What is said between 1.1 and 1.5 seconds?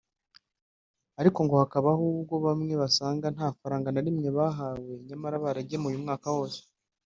ariko